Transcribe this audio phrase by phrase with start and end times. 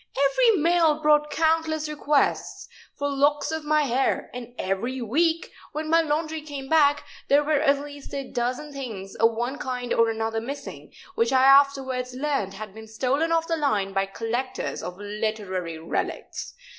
[0.31, 2.67] Every mail brought countless requests
[2.97, 7.59] for locks of my hair; and every week, when my laundry came back, there were
[7.61, 12.55] at least a dozen things of one kind or another missing, which I afterwards learned
[12.55, 16.55] had been stolen off the line by collectors of literary relics.